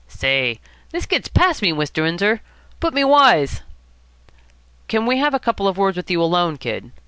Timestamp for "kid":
6.57-6.91